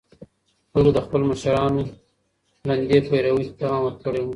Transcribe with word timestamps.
خلګو 0.71 0.91
د 0.95 0.99
خپلو 1.05 1.23
مشرانو 1.31 1.81
ړندې 2.67 2.99
پيروي 3.07 3.43
ته 3.49 3.53
دوام 3.59 3.81
ورکړی 3.83 4.21
و. 4.21 4.27